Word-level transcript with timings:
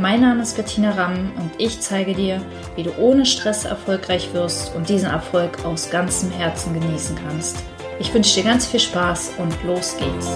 Mein 0.00 0.20
Name 0.20 0.42
ist 0.42 0.56
Bettina 0.56 0.92
Ramm 0.92 1.32
und 1.34 1.50
ich 1.58 1.80
zeige 1.80 2.14
dir, 2.14 2.40
wie 2.76 2.84
du 2.84 2.96
ohne 2.98 3.26
Stress 3.26 3.64
erfolgreich 3.64 4.32
wirst 4.32 4.72
und 4.76 4.88
diesen 4.88 5.10
Erfolg 5.10 5.64
aus 5.64 5.90
ganzem 5.90 6.30
Herzen 6.30 6.72
genießen 6.72 7.16
kannst. 7.26 7.56
Ich 7.98 8.14
wünsche 8.14 8.36
dir 8.36 8.48
ganz 8.48 8.64
viel 8.64 8.78
Spaß 8.78 9.32
und 9.38 9.52
los 9.64 9.96
geht's. 9.98 10.28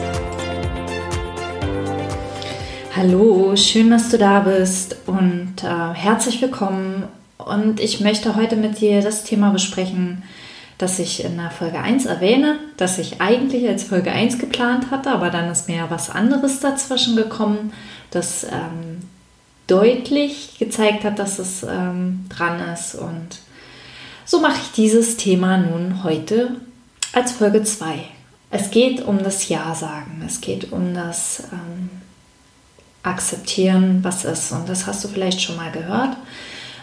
Hallo, 2.96 3.54
schön, 3.54 3.90
dass 3.90 4.08
du 4.08 4.18
da 4.18 4.40
bist 4.40 4.96
und 5.06 5.54
äh, 5.62 5.94
herzlich 5.94 6.42
willkommen. 6.42 7.04
Und 7.38 7.78
ich 7.78 8.00
möchte 8.00 8.34
heute 8.34 8.56
mit 8.56 8.80
dir 8.80 9.00
das 9.00 9.22
Thema 9.22 9.50
besprechen, 9.50 10.24
das 10.76 10.98
ich 10.98 11.24
in 11.24 11.36
der 11.36 11.52
Folge 11.52 11.78
1 11.78 12.06
erwähne, 12.06 12.56
das 12.76 12.98
ich 12.98 13.20
eigentlich 13.20 13.68
als 13.68 13.84
Folge 13.84 14.10
1 14.10 14.40
geplant 14.40 14.90
hatte, 14.90 15.12
aber 15.12 15.30
dann 15.30 15.48
ist 15.52 15.68
mir 15.68 15.86
was 15.88 16.10
anderes 16.10 16.58
dazwischen 16.58 17.14
gekommen, 17.14 17.72
das 18.10 18.42
ähm, 18.42 18.91
deutlich 19.66 20.58
gezeigt 20.58 21.04
hat, 21.04 21.18
dass 21.18 21.38
es 21.38 21.62
ähm, 21.62 22.26
dran 22.28 22.60
ist. 22.72 22.94
Und 22.94 23.38
so 24.24 24.40
mache 24.40 24.60
ich 24.62 24.72
dieses 24.72 25.16
Thema 25.16 25.58
nun 25.58 26.04
heute 26.04 26.56
als 27.12 27.32
Folge 27.32 27.62
2. 27.62 28.04
Es 28.50 28.70
geht 28.70 29.02
um 29.06 29.22
das 29.22 29.48
Ja 29.48 29.74
sagen. 29.74 30.22
Es 30.26 30.40
geht 30.40 30.72
um 30.72 30.94
das 30.94 31.44
ähm, 31.52 31.90
Akzeptieren, 33.02 34.00
was 34.02 34.24
ist. 34.24 34.52
Und 34.52 34.68
das 34.68 34.86
hast 34.86 35.02
du 35.04 35.08
vielleicht 35.08 35.40
schon 35.40 35.56
mal 35.56 35.72
gehört. 35.72 36.16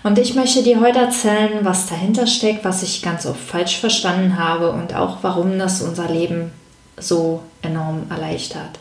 Und 0.02 0.18
ich 0.18 0.34
möchte 0.34 0.64
dir 0.64 0.80
heute 0.80 1.00
erzählen, 1.00 1.60
was 1.64 1.88
dahinter 1.88 2.26
steckt, 2.26 2.64
was 2.64 2.84
ich 2.84 3.02
ganz 3.02 3.26
oft 3.26 3.40
falsch 3.40 3.78
verstanden 3.78 4.40
habe 4.40 4.72
und 4.72 4.96
auch 4.96 5.18
warum 5.22 5.60
das 5.60 5.82
unser 5.82 6.10
Leben 6.10 6.52
so 6.98 7.44
enorm 7.62 8.04
erleichtert. 8.10 8.80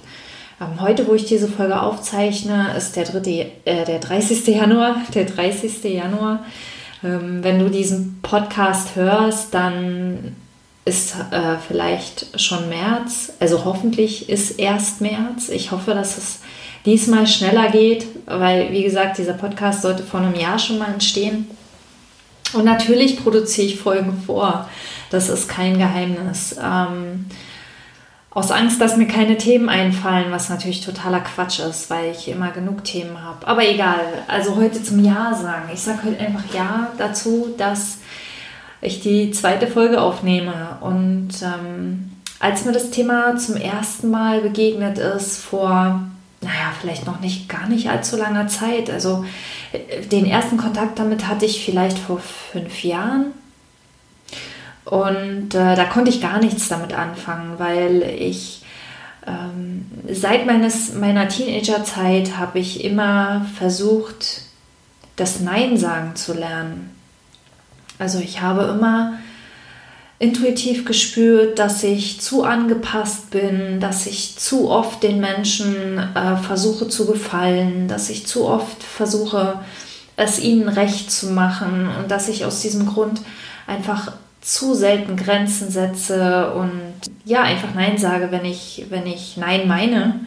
Ähm, 0.60 0.80
heute, 0.80 1.06
wo 1.06 1.14
ich 1.14 1.24
diese 1.24 1.48
Folge 1.48 1.80
aufzeichne, 1.80 2.74
ist 2.76 2.96
der, 2.96 3.04
dritte, 3.04 3.46
äh, 3.64 3.84
der 3.84 4.00
30. 4.00 4.46
Januar. 4.48 5.02
Der 5.14 5.24
30. 5.24 5.84
Januar. 5.84 6.44
Ähm, 7.04 7.44
wenn 7.44 7.58
du 7.60 7.70
diesen 7.70 8.20
Podcast 8.22 8.96
hörst, 8.96 9.54
dann 9.54 10.34
ist 10.84 11.14
äh, 11.30 11.56
vielleicht 11.66 12.40
schon 12.40 12.68
März. 12.68 13.32
Also 13.38 13.64
hoffentlich 13.64 14.28
ist 14.28 14.58
erst 14.58 15.00
März. 15.00 15.48
Ich 15.50 15.70
hoffe, 15.70 15.92
dass 15.92 16.18
es 16.18 16.40
diesmal 16.86 17.26
schneller 17.26 17.70
geht, 17.70 18.06
weil, 18.26 18.72
wie 18.72 18.82
gesagt, 18.82 19.18
dieser 19.18 19.34
Podcast 19.34 19.82
sollte 19.82 20.02
vor 20.02 20.20
einem 20.20 20.34
Jahr 20.34 20.58
schon 20.58 20.78
mal 20.78 20.92
entstehen. 20.92 21.46
Und 22.54 22.64
natürlich 22.64 23.22
produziere 23.22 23.66
ich 23.66 23.78
Folgen 23.78 24.22
vor. 24.24 24.68
Das 25.10 25.28
ist 25.28 25.48
kein 25.48 25.78
Geheimnis. 25.78 26.56
Ähm, 26.60 27.26
aus 28.30 28.50
Angst, 28.50 28.80
dass 28.80 28.96
mir 28.96 29.06
keine 29.06 29.38
Themen 29.38 29.68
einfallen, 29.68 30.30
was 30.30 30.50
natürlich 30.50 30.84
totaler 30.84 31.20
Quatsch 31.20 31.60
ist, 31.60 31.88
weil 31.88 32.12
ich 32.12 32.28
immer 32.28 32.50
genug 32.50 32.84
Themen 32.84 33.22
habe. 33.22 33.46
Aber 33.46 33.66
egal, 33.66 34.00
also 34.28 34.56
heute 34.56 34.82
zum 34.82 35.02
Ja 35.02 35.34
sagen. 35.34 35.70
Ich 35.72 35.80
sage 35.80 36.04
heute 36.04 36.20
einfach 36.20 36.44
Ja 36.54 36.92
dazu, 36.98 37.54
dass 37.56 37.98
ich 38.80 39.00
die 39.00 39.30
zweite 39.30 39.66
Folge 39.66 40.00
aufnehme. 40.00 40.76
Und 40.80 41.30
ähm, 41.42 42.10
als 42.38 42.64
mir 42.64 42.72
das 42.72 42.90
Thema 42.90 43.36
zum 43.36 43.56
ersten 43.56 44.10
Mal 44.10 44.42
begegnet 44.42 44.98
ist, 44.98 45.38
vor, 45.38 46.02
naja, 46.42 46.72
vielleicht 46.78 47.06
noch 47.06 47.20
nicht 47.20 47.48
gar 47.48 47.66
nicht 47.66 47.88
allzu 47.88 48.16
langer 48.16 48.46
Zeit. 48.46 48.90
Also 48.90 49.24
äh, 49.72 50.06
den 50.06 50.26
ersten 50.26 50.58
Kontakt 50.58 50.98
damit 50.98 51.26
hatte 51.26 51.46
ich 51.46 51.64
vielleicht 51.64 51.98
vor 51.98 52.18
fünf 52.18 52.84
Jahren 52.84 53.32
und 54.90 55.54
äh, 55.54 55.76
da 55.76 55.84
konnte 55.84 56.10
ich 56.10 56.22
gar 56.22 56.38
nichts 56.38 56.68
damit 56.68 56.94
anfangen, 56.94 57.58
weil 57.58 58.02
ich 58.02 58.62
ähm, 59.26 59.84
seit 60.10 60.46
meines, 60.46 60.94
meiner 60.94 61.28
Teenagerzeit 61.28 62.38
habe 62.38 62.58
ich 62.58 62.84
immer 62.84 63.46
versucht, 63.58 64.42
das 65.16 65.40
Nein 65.40 65.76
sagen 65.76 66.16
zu 66.16 66.32
lernen. 66.32 66.90
Also 67.98 68.18
ich 68.18 68.40
habe 68.40 68.62
immer 68.62 69.14
intuitiv 70.18 70.86
gespürt, 70.86 71.58
dass 71.58 71.82
ich 71.82 72.22
zu 72.22 72.44
angepasst 72.44 73.30
bin, 73.30 73.80
dass 73.80 74.06
ich 74.06 74.36
zu 74.38 74.70
oft 74.70 75.02
den 75.02 75.20
Menschen 75.20 75.98
äh, 75.98 76.36
versuche 76.38 76.88
zu 76.88 77.06
gefallen, 77.06 77.88
dass 77.88 78.08
ich 78.08 78.26
zu 78.26 78.46
oft 78.46 78.82
versuche, 78.82 79.60
es 80.16 80.40
ihnen 80.40 80.68
recht 80.68 81.12
zu 81.12 81.26
machen 81.30 81.88
und 81.98 82.10
dass 82.10 82.28
ich 82.28 82.44
aus 82.44 82.60
diesem 82.60 82.86
Grund 82.86 83.20
einfach 83.66 84.12
zu 84.40 84.74
selten 84.74 85.16
Grenzen 85.16 85.70
setze 85.70 86.52
und 86.52 86.80
ja, 87.24 87.42
einfach 87.42 87.74
Nein 87.74 87.98
sage, 87.98 88.28
wenn 88.30 88.44
ich, 88.44 88.86
wenn 88.90 89.06
ich 89.06 89.36
Nein 89.36 89.66
meine. 89.66 90.20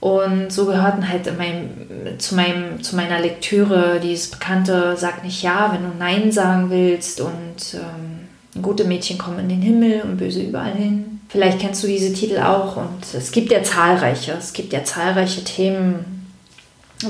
Und 0.00 0.52
so 0.52 0.66
gehörten 0.66 1.08
halt 1.08 1.38
meinem, 1.38 2.18
zu, 2.18 2.34
meinem, 2.34 2.82
zu 2.82 2.96
meiner 2.96 3.20
Lektüre 3.20 4.00
dieses 4.02 4.32
bekannte 4.32 4.96
Sag 4.96 5.22
nicht 5.22 5.42
Ja, 5.42 5.72
wenn 5.72 5.82
du 5.82 5.96
Nein 5.96 6.32
sagen 6.32 6.70
willst 6.70 7.20
und 7.20 7.74
ähm, 7.74 8.60
gute 8.60 8.84
Mädchen 8.84 9.16
kommen 9.16 9.38
in 9.38 9.48
den 9.48 9.62
Himmel 9.62 10.02
und 10.02 10.16
böse 10.16 10.42
überall 10.42 10.74
hin. 10.74 11.20
Vielleicht 11.28 11.60
kennst 11.60 11.82
du 11.82 11.86
diese 11.86 12.12
Titel 12.12 12.38
auch 12.40 12.76
und 12.76 13.14
es 13.14 13.30
gibt 13.30 13.52
ja 13.52 13.62
zahlreiche, 13.62 14.32
es 14.32 14.52
gibt 14.52 14.72
ja 14.72 14.84
zahlreiche 14.84 15.44
Themen, 15.44 16.26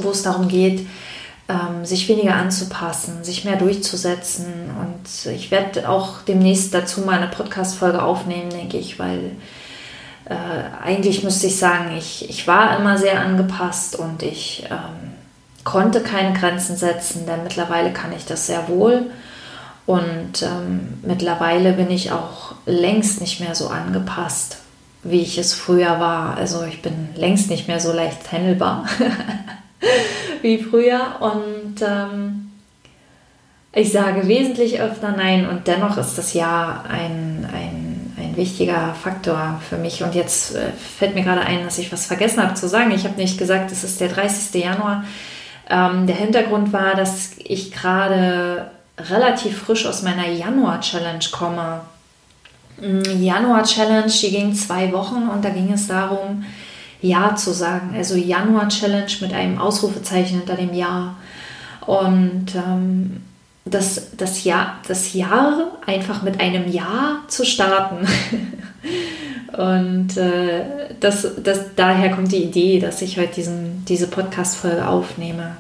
wo 0.02 0.10
es 0.10 0.22
darum 0.22 0.48
geht, 0.48 0.86
ähm, 1.48 1.84
sich 1.84 2.08
weniger 2.08 2.34
anzupassen, 2.36 3.24
sich 3.24 3.44
mehr 3.44 3.56
durchzusetzen. 3.56 4.70
Und 4.80 5.32
ich 5.32 5.50
werde 5.50 5.88
auch 5.88 6.22
demnächst 6.22 6.72
dazu 6.72 7.02
mal 7.02 7.18
eine 7.18 7.28
Podcast-Folge 7.28 8.02
aufnehmen, 8.02 8.50
denke 8.50 8.78
ich, 8.78 8.98
weil 8.98 9.32
äh, 10.24 10.34
eigentlich 10.82 11.24
müsste 11.24 11.48
ich 11.48 11.58
sagen, 11.58 11.96
ich, 11.96 12.28
ich 12.28 12.46
war 12.46 12.78
immer 12.78 12.96
sehr 12.96 13.20
angepasst 13.20 13.96
und 13.96 14.22
ich 14.22 14.64
ähm, 14.70 15.12
konnte 15.64 16.00
keine 16.00 16.38
Grenzen 16.38 16.76
setzen, 16.76 17.26
denn 17.26 17.42
mittlerweile 17.42 17.92
kann 17.92 18.12
ich 18.12 18.24
das 18.24 18.46
sehr 18.46 18.68
wohl. 18.68 19.10
Und 19.84 20.42
ähm, 20.42 21.00
mittlerweile 21.02 21.72
bin 21.72 21.90
ich 21.90 22.12
auch 22.12 22.54
längst 22.66 23.20
nicht 23.20 23.40
mehr 23.40 23.56
so 23.56 23.68
angepasst, 23.68 24.58
wie 25.02 25.20
ich 25.20 25.38
es 25.38 25.54
früher 25.54 25.98
war. 25.98 26.36
Also 26.36 26.62
ich 26.62 26.82
bin 26.82 27.08
längst 27.16 27.50
nicht 27.50 27.66
mehr 27.66 27.80
so 27.80 27.92
leicht 27.92 28.30
handelbar. 28.30 28.86
wie 30.42 30.62
früher. 30.62 31.16
Und 31.20 31.82
ähm, 31.82 32.50
ich 33.74 33.92
sage 33.92 34.28
wesentlich 34.28 34.80
öfter 34.80 35.12
Nein 35.12 35.48
und 35.48 35.66
dennoch 35.66 35.96
ist 35.96 36.18
das 36.18 36.34
Ja 36.34 36.84
ein, 36.88 37.48
ein, 37.52 38.14
ein 38.18 38.36
wichtiger 38.36 38.94
Faktor 39.02 39.60
für 39.68 39.76
mich. 39.76 40.02
Und 40.02 40.14
jetzt 40.14 40.54
äh, 40.54 40.72
fällt 40.98 41.14
mir 41.14 41.22
gerade 41.22 41.42
ein, 41.42 41.64
dass 41.64 41.78
ich 41.78 41.92
was 41.92 42.06
vergessen 42.06 42.42
habe 42.42 42.54
zu 42.54 42.68
sagen. 42.68 42.90
Ich 42.90 43.04
habe 43.04 43.16
nicht 43.16 43.38
gesagt, 43.38 43.72
es 43.72 43.84
ist 43.84 44.00
der 44.00 44.08
30. 44.08 44.62
Januar. 44.62 45.04
Ähm, 45.70 46.06
der 46.06 46.16
Hintergrund 46.16 46.72
war, 46.72 46.94
dass 46.94 47.30
ich 47.38 47.72
gerade 47.72 48.70
relativ 48.98 49.58
frisch 49.58 49.86
aus 49.86 50.02
meiner 50.02 50.28
Januar-Challenge 50.28 51.24
komme. 51.32 51.80
Mm, 52.78 53.22
Januar-Challenge, 53.22 54.12
die 54.20 54.30
ging 54.30 54.54
zwei 54.54 54.92
Wochen 54.92 55.28
und 55.28 55.44
da 55.44 55.50
ging 55.50 55.72
es 55.72 55.88
darum, 55.88 56.44
ja 57.02 57.34
zu 57.36 57.52
sagen. 57.52 57.94
Also 57.94 58.16
Januar-Challenge 58.16 59.12
mit 59.20 59.34
einem 59.34 59.58
Ausrufezeichen 59.58 60.38
hinter 60.38 60.54
dem 60.54 60.72
Jahr. 60.72 61.16
Und 61.86 62.54
ähm, 62.54 63.22
das, 63.64 64.16
das, 64.16 64.44
Jahr, 64.44 64.78
das 64.88 65.12
Jahr 65.12 65.72
einfach 65.86 66.22
mit 66.22 66.40
einem 66.40 66.70
Ja 66.70 67.20
zu 67.28 67.44
starten. 67.44 68.06
Und 69.52 70.16
äh, 70.16 70.64
das, 71.00 71.26
das, 71.42 71.74
daher 71.76 72.14
kommt 72.14 72.32
die 72.32 72.42
Idee, 72.42 72.78
dass 72.78 73.02
ich 73.02 73.18
heute 73.18 73.34
diesen, 73.34 73.84
diese 73.84 74.06
Podcast-Folge 74.06 74.88
aufnehme. 74.88 75.56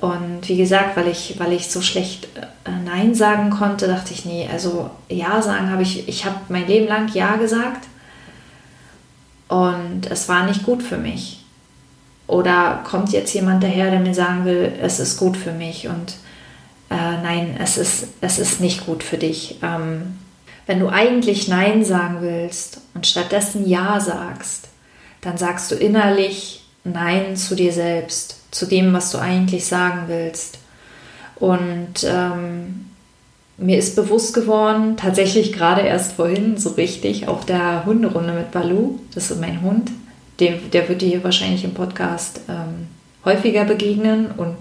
Und 0.00 0.48
wie 0.48 0.56
gesagt, 0.56 0.96
weil 0.96 1.06
ich, 1.08 1.38
weil 1.38 1.52
ich 1.52 1.70
so 1.70 1.80
schlecht 1.80 2.24
äh, 2.36 2.70
Nein 2.84 3.14
sagen 3.14 3.50
konnte, 3.50 3.86
dachte 3.86 4.12
ich, 4.14 4.24
nee, 4.24 4.48
also 4.50 4.90
Ja 5.08 5.42
sagen 5.42 5.70
habe 5.70 5.82
ich, 5.82 6.08
ich 6.08 6.24
habe 6.24 6.36
mein 6.48 6.66
Leben 6.66 6.88
lang 6.88 7.08
Ja 7.12 7.36
gesagt 7.36 7.86
und 9.50 10.10
es 10.10 10.28
war 10.28 10.46
nicht 10.46 10.62
gut 10.62 10.82
für 10.82 10.96
mich. 10.96 11.44
Oder 12.28 12.84
kommt 12.84 13.10
jetzt 13.10 13.34
jemand 13.34 13.62
daher, 13.64 13.90
der 13.90 13.98
mir 13.98 14.14
sagen 14.14 14.44
will, 14.44 14.72
es 14.80 15.00
ist 15.00 15.18
gut 15.18 15.36
für 15.36 15.52
mich 15.52 15.88
und 15.88 16.14
äh, 16.88 17.22
nein, 17.22 17.56
es 17.60 17.76
ist, 17.76 18.06
es 18.20 18.38
ist 18.38 18.60
nicht 18.60 18.86
gut 18.86 19.02
für 19.02 19.18
dich. 19.18 19.58
Ähm, 19.62 20.18
wenn 20.66 20.78
du 20.78 20.88
eigentlich 20.88 21.48
Nein 21.48 21.84
sagen 21.84 22.18
willst 22.20 22.80
und 22.94 23.08
stattdessen 23.08 23.68
Ja 23.68 23.98
sagst, 23.98 24.68
dann 25.20 25.36
sagst 25.36 25.72
du 25.72 25.74
innerlich 25.74 26.64
Nein 26.84 27.36
zu 27.36 27.56
dir 27.56 27.72
selbst, 27.72 28.36
zu 28.52 28.66
dem, 28.66 28.92
was 28.92 29.10
du 29.10 29.18
eigentlich 29.18 29.66
sagen 29.66 30.04
willst. 30.06 30.58
Und 31.34 32.04
ähm, 32.04 32.89
mir 33.60 33.78
ist 33.78 33.94
bewusst 33.94 34.34
geworden, 34.34 34.96
tatsächlich 34.96 35.52
gerade 35.52 35.82
erst 35.82 36.12
vorhin, 36.12 36.56
so 36.56 36.70
richtig, 36.70 37.28
auf 37.28 37.44
der 37.44 37.84
Hunderunde 37.84 38.32
mit 38.32 38.50
Balu, 38.50 38.98
das 39.14 39.30
ist 39.30 39.40
mein 39.40 39.60
Hund, 39.60 39.90
der, 40.40 40.54
der 40.72 40.88
wird 40.88 41.02
dir 41.02 41.08
hier 41.08 41.24
wahrscheinlich 41.24 41.64
im 41.64 41.74
Podcast 41.74 42.40
ähm, 42.48 42.88
häufiger 43.24 43.64
begegnen 43.66 44.30
und 44.34 44.56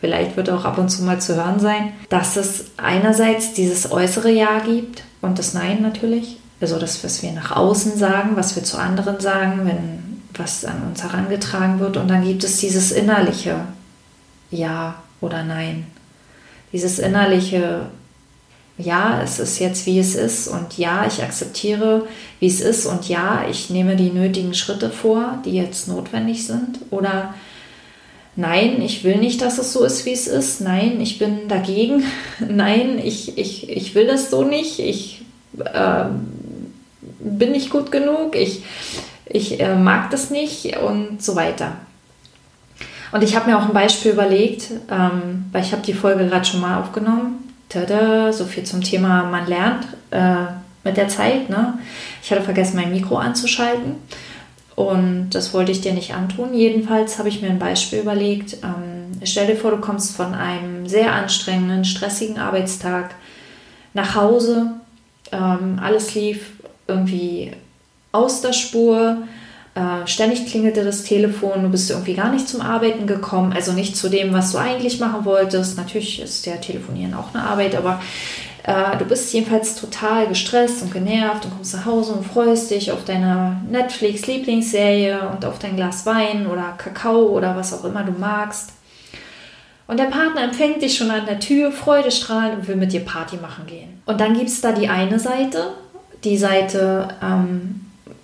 vielleicht 0.00 0.36
wird 0.36 0.48
er 0.48 0.56
auch 0.56 0.64
ab 0.64 0.78
und 0.78 0.88
zu 0.88 1.04
mal 1.04 1.20
zu 1.20 1.36
hören 1.36 1.60
sein, 1.60 1.92
dass 2.08 2.36
es 2.36 2.72
einerseits 2.76 3.52
dieses 3.54 3.92
äußere 3.92 4.32
Ja 4.32 4.58
gibt 4.58 5.04
und 5.22 5.38
das 5.38 5.54
Nein 5.54 5.80
natürlich, 5.80 6.38
also 6.60 6.78
das, 6.78 7.04
was 7.04 7.22
wir 7.22 7.30
nach 7.30 7.54
außen 7.54 7.96
sagen, 7.96 8.30
was 8.34 8.56
wir 8.56 8.64
zu 8.64 8.78
anderen 8.78 9.20
sagen, 9.20 9.60
wenn 9.64 10.10
was 10.36 10.64
an 10.64 10.82
uns 10.88 11.02
herangetragen 11.02 11.78
wird 11.78 11.96
und 11.96 12.08
dann 12.08 12.24
gibt 12.24 12.42
es 12.42 12.56
dieses 12.56 12.90
innerliche 12.90 13.56
Ja 14.50 14.96
oder 15.20 15.44
Nein. 15.44 15.86
Dieses 16.72 16.98
innerliche 16.98 17.86
ja, 18.82 19.20
es 19.22 19.38
ist 19.38 19.58
jetzt 19.58 19.86
wie 19.86 19.98
es 19.98 20.14
ist. 20.14 20.48
Und 20.48 20.78
ja, 20.78 21.06
ich 21.06 21.22
akzeptiere, 21.22 22.06
wie 22.38 22.46
es 22.46 22.60
ist. 22.60 22.86
Und 22.86 23.08
ja, 23.08 23.44
ich 23.50 23.70
nehme 23.70 23.96
die 23.96 24.10
nötigen 24.10 24.54
Schritte 24.54 24.90
vor, 24.90 25.38
die 25.44 25.52
jetzt 25.52 25.88
notwendig 25.88 26.46
sind. 26.46 26.78
Oder 26.90 27.34
nein, 28.36 28.80
ich 28.82 29.04
will 29.04 29.16
nicht, 29.16 29.42
dass 29.42 29.58
es 29.58 29.72
so 29.72 29.84
ist, 29.84 30.06
wie 30.06 30.12
es 30.12 30.26
ist, 30.26 30.60
nein, 30.60 31.00
ich 31.00 31.18
bin 31.18 31.48
dagegen, 31.48 32.04
nein, 32.48 33.00
ich, 33.02 33.38
ich, 33.38 33.68
ich 33.68 33.94
will 33.94 34.06
das 34.06 34.30
so 34.30 34.44
nicht, 34.44 34.78
ich 34.78 35.22
äh, 35.64 36.04
bin 37.20 37.52
nicht 37.52 37.70
gut 37.70 37.92
genug, 37.92 38.36
ich, 38.36 38.62
ich 39.26 39.60
äh, 39.60 39.76
mag 39.76 40.10
das 40.10 40.30
nicht. 40.30 40.76
Und 40.78 41.22
so 41.22 41.36
weiter. 41.36 41.76
Und 43.12 43.24
ich 43.24 43.34
habe 43.34 43.50
mir 43.50 43.58
auch 43.58 43.66
ein 43.66 43.72
Beispiel 43.72 44.12
überlegt, 44.12 44.70
ähm, 44.90 45.46
weil 45.50 45.62
ich 45.62 45.72
habe 45.72 45.82
die 45.82 45.94
Folge 45.94 46.26
gerade 46.26 46.44
schon 46.44 46.60
mal 46.60 46.80
aufgenommen 46.80 47.39
tada, 47.70 48.32
so 48.32 48.44
viel 48.44 48.64
zum 48.64 48.82
Thema, 48.82 49.24
man 49.24 49.46
lernt 49.46 49.86
äh, 50.10 50.52
mit 50.84 50.98
der 50.98 51.08
Zeit. 51.08 51.48
Ne? 51.48 51.78
Ich 52.22 52.30
hatte 52.30 52.42
vergessen, 52.42 52.76
mein 52.76 52.92
Mikro 52.92 53.16
anzuschalten 53.16 53.96
und 54.80 55.30
das 55.30 55.52
wollte 55.52 55.72
ich 55.72 55.80
dir 55.80 55.92
nicht 55.92 56.14
antun. 56.14 56.54
Jedenfalls 56.54 57.18
habe 57.18 57.28
ich 57.28 57.42
mir 57.42 57.50
ein 57.50 57.58
Beispiel 57.58 58.00
überlegt. 58.00 58.54
Ähm, 58.62 59.20
stell 59.24 59.46
dir 59.46 59.56
vor, 59.56 59.72
du 59.72 59.76
kommst 59.76 60.16
von 60.16 60.34
einem 60.34 60.86
sehr 60.86 61.12
anstrengenden, 61.12 61.84
stressigen 61.84 62.38
Arbeitstag 62.38 63.14
nach 63.92 64.14
Hause. 64.14 64.72
Ähm, 65.32 65.78
alles 65.82 66.14
lief 66.14 66.52
irgendwie 66.86 67.52
aus 68.12 68.40
der 68.40 68.52
Spur. 68.52 69.18
Äh, 69.74 70.06
ständig 70.06 70.46
klingelte 70.46 70.84
das 70.84 71.04
Telefon, 71.04 71.62
du 71.62 71.68
bist 71.68 71.90
irgendwie 71.90 72.14
gar 72.14 72.32
nicht 72.32 72.48
zum 72.48 72.60
Arbeiten 72.60 73.06
gekommen, 73.06 73.52
also 73.52 73.72
nicht 73.72 73.96
zu 73.96 74.08
dem, 74.08 74.32
was 74.32 74.50
du 74.50 74.58
eigentlich 74.58 74.98
machen 74.98 75.24
wolltest. 75.24 75.76
Natürlich 75.76 76.20
ist 76.20 76.44
der 76.46 76.60
Telefonieren 76.60 77.14
auch 77.14 77.32
eine 77.32 77.44
Arbeit, 77.44 77.76
aber 77.76 78.00
äh, 78.64 78.96
du 78.98 79.04
bist 79.04 79.32
jedenfalls 79.32 79.76
total 79.76 80.26
gestresst 80.26 80.82
und 80.82 80.92
genervt 80.92 81.44
und 81.44 81.52
kommst 81.52 81.74
nach 81.74 81.86
Hause 81.86 82.12
und 82.12 82.26
freust 82.26 82.70
dich 82.72 82.90
auf 82.90 83.04
deine 83.04 83.60
Netflix-Lieblingsserie 83.70 85.28
und 85.30 85.44
auf 85.44 85.60
dein 85.60 85.76
Glas 85.76 86.04
Wein 86.04 86.48
oder 86.48 86.74
Kakao 86.76 87.28
oder 87.28 87.56
was 87.56 87.72
auch 87.72 87.84
immer 87.84 88.02
du 88.02 88.12
magst. 88.12 88.72
Und 89.86 89.98
der 89.98 90.04
Partner 90.04 90.44
empfängt 90.44 90.82
dich 90.82 90.96
schon 90.96 91.10
an 91.10 91.26
der 91.26 91.40
Tür, 91.40 91.72
freudestrahlend 91.72 92.58
und 92.60 92.68
will 92.68 92.76
mit 92.76 92.92
dir 92.92 93.04
Party 93.04 93.36
machen 93.36 93.66
gehen. 93.66 94.02
Und 94.06 94.20
dann 94.20 94.34
gibt 94.34 94.48
es 94.48 94.60
da 94.60 94.72
die 94.72 94.88
eine 94.88 95.18
Seite, 95.18 95.72
die 96.22 96.36
Seite, 96.36 97.08
ähm, 97.22 97.79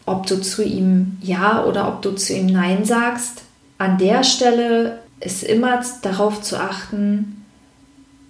ob 0.06 0.26
du 0.26 0.41
zu 0.41 0.62
ihm 0.64 1.19
Ja 1.20 1.64
oder 1.64 1.88
ob 1.88 2.03
du 2.03 2.12
zu 2.12 2.32
ihm 2.32 2.47
Nein 2.47 2.85
sagst. 2.85 3.43
An 3.79 3.99
der 3.99 4.25
Stelle 4.25 5.00
ist 5.20 5.43
immer 5.43 5.82
darauf 6.03 6.41
zu 6.41 6.58
achten, 6.58 7.44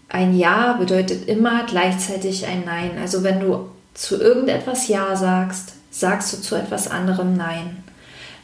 ein 0.08 0.36
Ja 0.36 0.74
bedeutet 0.74 1.28
immer 1.28 1.64
gleichzeitig 1.64 2.46
ein 2.46 2.64
Nein. 2.64 2.92
Also 3.00 3.22
wenn 3.22 3.40
du 3.40 3.68
zu 3.94 4.20
irgendetwas 4.20 4.88
Ja 4.88 5.16
sagst, 5.16 5.74
sagst 5.90 6.32
du 6.32 6.40
zu 6.40 6.54
etwas 6.54 6.88
anderem 6.88 7.36
Nein. 7.36 7.84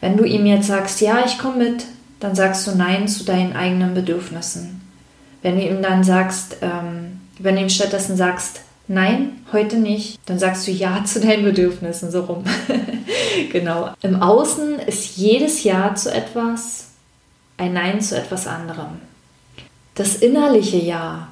Wenn 0.00 0.16
du 0.16 0.24
ihm 0.24 0.46
jetzt 0.46 0.66
sagst, 0.66 1.00
ja, 1.00 1.24
ich 1.24 1.38
komme 1.38 1.64
mit, 1.64 1.84
dann 2.20 2.34
sagst 2.34 2.66
du 2.66 2.72
Nein 2.72 3.08
zu 3.08 3.24
deinen 3.24 3.54
eigenen 3.54 3.94
Bedürfnissen. 3.94 4.80
Wenn 5.42 5.56
du 5.56 5.66
ihm 5.66 5.82
dann 5.82 6.04
sagst, 6.04 6.56
ähm, 6.60 7.20
wenn 7.38 7.56
du 7.56 7.62
ihm 7.62 7.68
stattdessen 7.68 8.16
sagst, 8.16 8.60
Nein, 8.92 9.42
heute 9.54 9.78
nicht. 9.78 10.20
Dann 10.26 10.38
sagst 10.38 10.66
du 10.66 10.70
Ja 10.70 11.02
zu 11.06 11.18
deinen 11.18 11.44
Bedürfnissen, 11.44 12.10
so 12.10 12.24
rum. 12.24 12.44
genau. 13.50 13.94
Im 14.02 14.20
Außen 14.20 14.80
ist 14.80 15.16
jedes 15.16 15.64
Ja 15.64 15.94
zu 15.94 16.12
etwas 16.12 16.88
ein 17.56 17.72
Nein 17.72 18.02
zu 18.02 18.18
etwas 18.18 18.46
anderem. 18.46 19.00
Das 19.94 20.16
innerliche 20.16 20.76
Ja, 20.76 21.28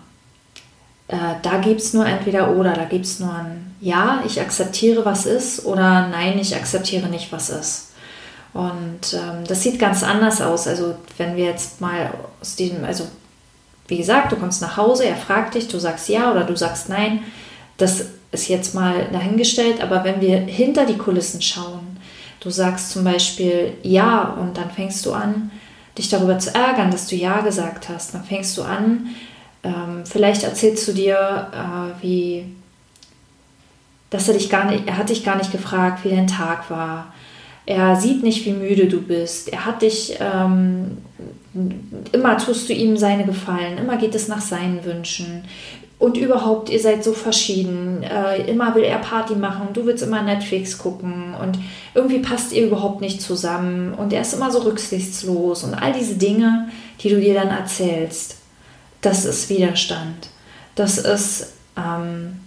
äh, 1.09 1.17
da 1.43 1.59
gibt 1.59 1.83
es 1.83 1.93
nur 1.93 2.07
entweder 2.07 2.57
oder. 2.57 2.73
Da 2.73 2.85
gibt 2.85 3.05
es 3.05 3.21
nur 3.21 3.35
ein 3.35 3.75
Ja, 3.83 4.23
ich 4.25 4.41
akzeptiere, 4.41 5.05
was 5.05 5.27
ist, 5.27 5.67
oder 5.67 6.09
Nein, 6.09 6.39
ich 6.39 6.57
akzeptiere 6.57 7.09
nicht, 7.09 7.31
was 7.31 7.51
ist. 7.51 7.91
Und 8.55 9.13
ähm, 9.13 9.45
das 9.47 9.63
sieht 9.63 9.79
ganz 9.79 10.03
anders 10.03 10.41
aus. 10.41 10.67
Also 10.67 10.95
wenn 11.19 11.37
wir 11.37 11.45
jetzt 11.45 11.83
mal 11.83 12.11
aus 12.41 12.57
diesem, 12.57 12.85
also 12.87 13.07
wie 13.87 13.99
gesagt, 13.99 14.33
du 14.33 14.37
kommst 14.37 14.63
nach 14.63 14.79
Hause, 14.79 15.05
er 15.05 15.17
fragt 15.17 15.57
dich, 15.57 15.69
du 15.69 15.79
sagst 15.79 16.09
ja 16.09 16.31
oder 16.31 16.45
du 16.45 16.57
sagst 16.57 16.89
nein. 16.89 17.21
Das 17.81 18.05
ist 18.33 18.49
jetzt 18.49 18.75
mal 18.75 19.09
dahingestellt, 19.13 19.83
aber 19.83 20.05
wenn 20.05 20.21
wir 20.21 20.39
hinter 20.39 20.87
die 20.87 20.99
Kulissen 20.99 21.43
schauen, 21.43 21.99
du 22.41 22.51
sagst 22.51 22.91
zum 22.91 23.05
Beispiel 23.05 23.73
ja 23.83 24.37
und 24.41 24.57
dann 24.57 24.71
fängst 24.71 25.05
du 25.07 25.13
an, 25.13 25.51
dich 25.99 26.09
darüber 26.09 26.39
zu 26.39 26.55
ärgern, 26.55 26.91
dass 26.91 27.07
du 27.07 27.17
ja 27.17 27.41
gesagt 27.41 27.89
hast, 27.89 28.15
dann 28.15 28.25
fängst 28.25 28.57
du 28.57 28.63
an, 28.63 29.09
ähm, 29.63 30.05
vielleicht 30.05 30.45
erzählst 30.45 30.87
du 30.89 30.93
dir, 30.93 31.49
äh, 31.53 32.03
wie, 32.03 32.45
dass 34.11 34.29
er 34.29 34.35
dich 34.35 34.49
gar 34.49 34.71
nicht, 34.71 34.87
er 34.87 34.97
hat 34.97 35.11
dich 35.11 35.25
gar 35.25 35.37
nicht 35.37 35.53
gefragt, 35.53 36.05
wie 36.05 36.11
dein 36.11 36.27
Tag 36.27 36.71
war. 36.71 37.13
Er 37.67 37.97
sieht 37.97 38.23
nicht, 38.23 38.47
wie 38.47 38.53
müde 38.53 38.89
du 38.89 39.01
bist. 39.01 39.53
Er 39.53 39.67
hat 39.67 39.83
dich 39.83 40.17
ähm, 40.19 40.99
immer 42.13 42.39
tust 42.39 42.69
du 42.69 42.73
ihm 42.73 42.97
seine 42.97 43.25
Gefallen, 43.25 43.79
immer 43.79 43.97
geht 43.97 44.15
es 44.15 44.29
nach 44.29 44.41
seinen 44.41 44.85
Wünschen. 44.85 45.45
Und 46.01 46.17
überhaupt, 46.17 46.69
ihr 46.69 46.81
seid 46.81 47.05
so 47.05 47.13
verschieden. 47.13 48.03
Äh, 48.03 48.51
immer 48.51 48.75
will 48.75 48.83
er 48.83 48.99
Party 48.99 49.37
machen, 49.37 49.69
du 49.73 49.87
willst 49.87 50.03
immer 50.03 50.23
Netflix 50.23 50.79
gucken 50.79 51.35
und 51.35 51.59
irgendwie 51.95 52.19
passt 52.19 52.53
ihr 52.53 52.67
überhaupt 52.67 53.01
nicht 53.01 53.21
zusammen 53.21 53.95
und 53.95 54.13
er 54.13 54.23
ist 54.23 54.35
immer 54.35 54.51
so 54.51 54.61
rücksichtslos 54.61 55.63
und 55.63 55.75
all 55.75 55.93
diese 55.93 56.15
Dinge, 56.15 56.69
die 57.01 57.11
du 57.11 57.21
dir 57.21 57.35
dann 57.35 57.49
erzählst, 57.49 58.39
das 59.03 59.25
ist 59.25 59.49
Widerstand. 59.51 60.31
Das 60.75 60.99
ist, 60.99 61.53
ähm, 61.77 62.41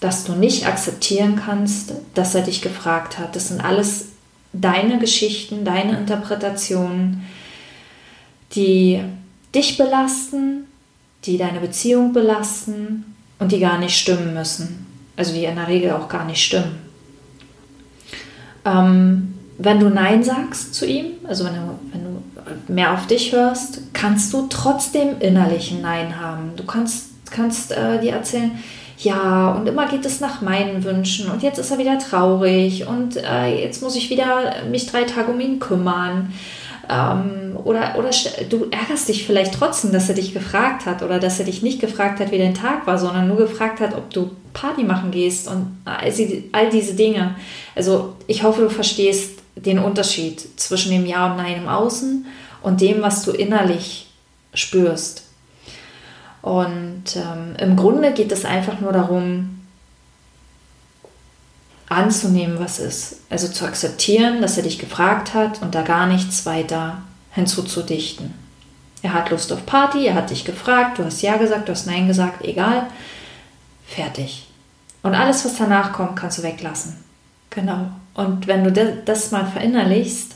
dass 0.00 0.24
du 0.24 0.32
nicht 0.32 0.66
akzeptieren 0.66 1.40
kannst, 1.44 1.94
dass 2.14 2.34
er 2.34 2.42
dich 2.42 2.60
gefragt 2.60 3.18
hat. 3.18 3.34
Das 3.34 3.48
sind 3.48 3.64
alles 3.64 4.08
deine 4.52 4.98
Geschichten, 4.98 5.64
deine 5.64 5.96
Interpretationen 5.96 7.26
die 8.54 9.02
dich 9.54 9.76
belasten, 9.76 10.66
die 11.24 11.38
deine 11.38 11.60
Beziehung 11.60 12.12
belasten 12.12 13.16
und 13.38 13.52
die 13.52 13.60
gar 13.60 13.78
nicht 13.78 13.96
stimmen 13.96 14.34
müssen. 14.34 14.86
Also 15.16 15.32
die 15.32 15.44
in 15.44 15.56
der 15.56 15.68
Regel 15.68 15.92
auch 15.92 16.08
gar 16.08 16.24
nicht 16.24 16.42
stimmen. 16.42 16.78
Ähm, 18.64 19.34
wenn 19.58 19.80
du 19.80 19.88
Nein 19.88 20.22
sagst 20.22 20.74
zu 20.74 20.86
ihm, 20.86 21.06
also 21.26 21.44
wenn 21.44 21.54
du, 21.54 21.78
wenn 21.92 22.04
du 22.04 22.72
mehr 22.72 22.94
auf 22.94 23.06
dich 23.06 23.32
hörst, 23.32 23.80
kannst 23.92 24.32
du 24.32 24.46
trotzdem 24.48 25.20
innerlich 25.20 25.72
ein 25.72 25.82
Nein 25.82 26.20
haben. 26.20 26.52
Du 26.56 26.64
kannst, 26.64 27.10
kannst 27.30 27.72
äh, 27.72 28.00
dir 28.00 28.12
erzählen, 28.12 28.52
ja, 28.98 29.52
und 29.52 29.66
immer 29.68 29.86
geht 29.86 30.04
es 30.04 30.20
nach 30.20 30.40
meinen 30.40 30.82
Wünschen 30.82 31.30
und 31.30 31.42
jetzt 31.42 31.58
ist 31.58 31.70
er 31.70 31.78
wieder 31.78 31.98
traurig 31.98 32.86
und 32.86 33.16
äh, 33.16 33.62
jetzt 33.62 33.80
muss 33.80 33.94
ich 33.94 34.10
wieder 34.10 34.64
mich 34.70 34.86
drei 34.86 35.04
Tage 35.04 35.30
um 35.30 35.40
ihn 35.40 35.60
kümmern. 35.60 36.32
Ähm, 36.88 37.56
oder, 37.64 37.96
oder 37.98 38.10
du 38.48 38.68
ärgerst 38.70 39.08
dich 39.08 39.26
vielleicht 39.26 39.54
trotzdem, 39.54 39.92
dass 39.92 40.08
er 40.08 40.14
dich 40.14 40.32
gefragt 40.32 40.86
hat 40.86 41.02
oder 41.02 41.18
dass 41.18 41.38
er 41.38 41.44
dich 41.44 41.62
nicht 41.62 41.80
gefragt 41.80 42.18
hat, 42.20 42.30
wie 42.30 42.38
dein 42.38 42.54
Tag 42.54 42.86
war, 42.86 42.98
sondern 42.98 43.28
nur 43.28 43.36
gefragt 43.36 43.80
hat, 43.80 43.94
ob 43.94 44.10
du 44.10 44.30
Party 44.54 44.84
machen 44.84 45.10
gehst 45.10 45.48
und 45.48 45.78
all 45.84 46.70
diese 46.70 46.94
Dinge. 46.94 47.34
Also 47.74 48.14
ich 48.26 48.42
hoffe, 48.42 48.62
du 48.62 48.70
verstehst 48.70 49.40
den 49.54 49.78
Unterschied 49.78 50.40
zwischen 50.58 50.92
dem 50.92 51.04
Ja 51.04 51.30
und 51.30 51.36
Nein 51.36 51.58
im 51.58 51.68
Außen 51.68 52.26
und 52.62 52.80
dem, 52.80 53.02
was 53.02 53.22
du 53.22 53.32
innerlich 53.32 54.06
spürst. 54.54 55.24
Und 56.42 57.16
ähm, 57.16 57.54
im 57.58 57.76
Grunde 57.76 58.12
geht 58.12 58.32
es 58.32 58.44
einfach 58.44 58.80
nur 58.80 58.92
darum, 58.92 59.57
anzunehmen, 61.88 62.58
was 62.58 62.78
ist. 62.78 63.20
Also 63.30 63.48
zu 63.48 63.64
akzeptieren, 63.64 64.42
dass 64.42 64.56
er 64.56 64.62
dich 64.62 64.78
gefragt 64.78 65.34
hat 65.34 65.62
und 65.62 65.74
da 65.74 65.82
gar 65.82 66.06
nichts 66.06 66.44
weiter 66.44 66.98
hinzuzudichten. 67.30 68.34
Er 69.02 69.14
hat 69.14 69.30
Lust 69.30 69.52
auf 69.52 69.64
Party, 69.64 70.06
er 70.06 70.14
hat 70.14 70.30
dich 70.30 70.44
gefragt, 70.44 70.98
du 70.98 71.04
hast 71.04 71.22
Ja 71.22 71.36
gesagt, 71.36 71.68
du 71.68 71.72
hast 71.72 71.86
Nein 71.86 72.08
gesagt, 72.08 72.44
egal. 72.44 72.86
Fertig. 73.86 74.46
Und 75.02 75.14
alles, 75.14 75.44
was 75.44 75.56
danach 75.56 75.92
kommt, 75.92 76.16
kannst 76.16 76.38
du 76.38 76.42
weglassen. 76.42 76.96
Genau. 77.50 77.86
Und 78.14 78.46
wenn 78.46 78.64
du 78.64 78.72
das 79.04 79.30
mal 79.30 79.46
verinnerlichst, 79.46 80.34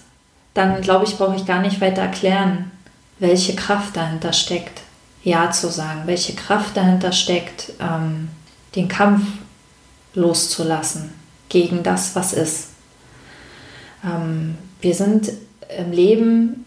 dann 0.54 0.80
glaube 0.80 1.04
ich, 1.04 1.16
brauche 1.16 1.36
ich 1.36 1.44
gar 1.44 1.60
nicht 1.60 1.80
weiter 1.80 2.02
erklären, 2.02 2.70
welche 3.18 3.56
Kraft 3.56 3.96
dahinter 3.96 4.32
steckt, 4.32 4.80
Ja 5.24 5.50
zu 5.50 5.68
sagen, 5.68 6.02
welche 6.06 6.34
Kraft 6.34 6.76
dahinter 6.76 7.12
steckt, 7.12 7.72
ähm, 7.80 8.28
den 8.74 8.88
Kampf 8.88 9.24
loszulassen 10.14 11.21
gegen 11.52 11.82
das, 11.82 12.16
was 12.16 12.32
ist. 12.32 12.68
Ähm, 14.02 14.56
wir 14.80 14.94
sind 14.94 15.30
im 15.78 15.92
Leben 15.92 16.64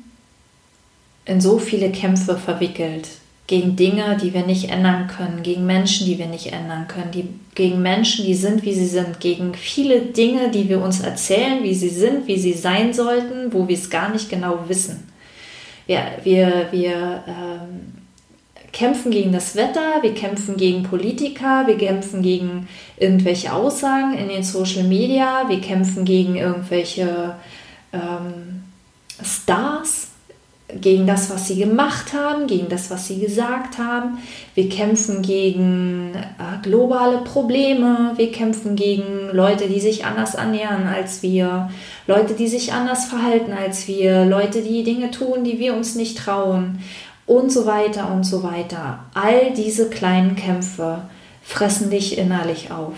in 1.25 1.41
so 1.41 1.57
viele 1.57 1.91
Kämpfe 1.91 2.37
verwickelt 2.37 3.07
gegen 3.47 3.75
Dinge, 3.75 4.17
die 4.21 4.31
wir 4.33 4.45
nicht 4.45 4.69
ändern 4.69 5.07
können, 5.07 5.41
gegen 5.41 5.65
Menschen, 5.65 6.05
die 6.05 6.19
wir 6.19 6.27
nicht 6.27 6.53
ändern 6.53 6.87
können, 6.87 7.11
die, 7.11 7.27
gegen 7.55 7.81
Menschen, 7.81 8.25
die 8.25 8.35
sind, 8.35 8.63
wie 8.63 8.75
sie 8.75 8.85
sind, 8.85 9.19
gegen 9.19 9.55
viele 9.55 10.01
Dinge, 10.01 10.51
die 10.51 10.69
wir 10.69 10.81
uns 10.81 10.99
erzählen, 10.99 11.63
wie 11.63 11.73
sie 11.73 11.89
sind, 11.89 12.27
wie 12.27 12.37
sie 12.37 12.53
sein 12.53 12.93
sollten, 12.93 13.51
wo 13.53 13.67
wir 13.67 13.75
es 13.75 13.89
gar 13.89 14.11
nicht 14.11 14.29
genau 14.29 14.65
wissen. 14.67 15.11
Wir, 15.87 16.03
wir, 16.23 16.67
wir 16.71 17.23
ähm, 17.27 18.04
kämpfen 18.75 19.09
gegen 19.09 19.31
das 19.31 19.55
Wetter, 19.55 20.01
wir 20.01 20.13
kämpfen 20.13 20.57
gegen 20.57 20.83
Politiker, 20.83 21.65
wir 21.65 21.77
kämpfen 21.77 22.21
gegen 22.21 22.67
irgendwelche 22.97 23.53
Aussagen 23.53 24.17
in 24.17 24.27
den 24.27 24.43
Social 24.43 24.83
Media, 24.83 25.47
wir 25.47 25.61
kämpfen 25.61 26.03
gegen 26.03 26.35
irgendwelche 26.35 27.35
ähm, 27.93 28.63
Stars, 29.23 30.09
gegen 30.81 31.05
das, 31.07 31.29
was 31.29 31.47
sie 31.47 31.57
gemacht 31.57 32.11
haben, 32.13 32.47
gegen 32.47 32.67
das, 32.67 32.89
was 32.89 33.07
sie 33.07 33.19
gesagt 33.19 33.77
haben. 33.77 34.17
Wir 34.55 34.67
kämpfen 34.67 35.21
gegen 35.21 36.11
äh, 36.15 36.61
globale 36.63 37.19
Probleme, 37.19 38.13
wir 38.17 38.31
kämpfen 38.31 38.75
gegen 38.75 39.29
Leute, 39.31 39.67
die 39.67 39.79
sich 39.79 40.05
anders 40.05 40.35
annähern 40.35 40.87
als 40.87 41.21
wir, 41.21 41.69
Leute, 42.07 42.33
die 42.33 42.47
sich 42.47 42.73
anders 42.73 43.05
verhalten 43.05 43.53
als 43.53 43.87
wir, 43.87 44.25
Leute, 44.25 44.63
die 44.63 44.83
Dinge 44.83 45.11
tun, 45.11 45.43
die 45.43 45.59
wir 45.59 45.75
uns 45.75 45.95
nicht 45.95 46.17
trauen 46.17 46.79
und 47.25 47.51
so 47.51 47.65
weiter 47.65 48.11
und 48.11 48.23
so 48.23 48.43
weiter. 48.43 49.05
All 49.13 49.53
diese 49.53 49.89
kleinen 49.89 50.35
Kämpfe 50.35 51.09
fressen 51.43 51.89
dich 51.89 52.17
innerlich 52.17 52.71
auf. 52.71 52.95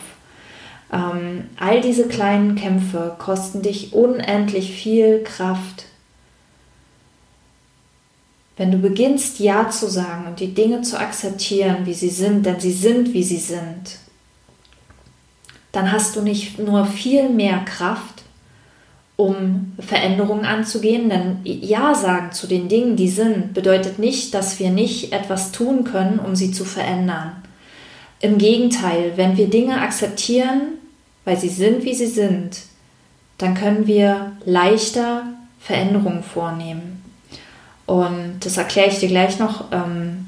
Ähm, 0.91 1.49
all 1.57 1.81
diese 1.81 2.07
kleinen 2.07 2.55
Kämpfe 2.55 3.15
kosten 3.19 3.61
dich 3.61 3.93
unendlich 3.93 4.73
viel 4.73 5.23
Kraft. 5.23 5.85
Wenn 8.55 8.71
du 8.71 8.77
beginnst 8.77 9.39
Ja 9.39 9.69
zu 9.69 9.87
sagen 9.87 10.27
und 10.27 10.39
die 10.39 10.53
Dinge 10.53 10.81
zu 10.81 10.99
akzeptieren, 10.99 11.85
wie 11.85 11.93
sie 11.93 12.09
sind, 12.09 12.45
denn 12.45 12.59
sie 12.59 12.71
sind, 12.71 13.13
wie 13.13 13.23
sie 13.23 13.37
sind, 13.37 13.99
dann 15.71 15.91
hast 15.91 16.15
du 16.15 16.21
nicht 16.21 16.57
nur 16.57 16.85
viel 16.85 17.29
mehr 17.29 17.59
Kraft, 17.59 18.16
um 19.17 19.73
Veränderungen 19.79 20.45
anzugehen. 20.45 21.09
Denn 21.09 21.39
Ja 21.43 21.93
sagen 21.93 22.31
zu 22.31 22.47
den 22.47 22.69
Dingen, 22.69 22.95
die 22.95 23.09
sind, 23.09 23.53
bedeutet 23.53 23.99
nicht, 23.99 24.33
dass 24.33 24.59
wir 24.59 24.69
nicht 24.69 25.11
etwas 25.11 25.51
tun 25.51 25.83
können, 25.83 26.19
um 26.19 26.35
sie 26.35 26.51
zu 26.51 26.63
verändern. 26.63 27.31
Im 28.19 28.37
Gegenteil, 28.37 29.13
wenn 29.15 29.35
wir 29.35 29.49
Dinge 29.49 29.81
akzeptieren, 29.81 30.77
weil 31.25 31.37
sie 31.37 31.49
sind, 31.49 31.83
wie 31.83 31.93
sie 31.93 32.07
sind, 32.07 32.61
dann 33.37 33.53
können 33.53 33.85
wir 33.85 34.31
leichter 34.45 35.23
Veränderungen 35.59 36.23
vornehmen. 36.23 37.03
Und 37.85 38.39
das 38.41 38.57
erkläre 38.57 38.89
ich 38.89 38.99
dir 38.99 39.09
gleich 39.09 39.39
noch 39.39 39.65
ähm, 39.71 40.27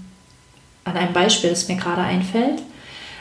an 0.84 0.98
einem 0.98 1.14
Beispiel, 1.14 1.50
das 1.50 1.68
mir 1.68 1.78
gerade 1.78 2.02
einfällt. 2.02 2.62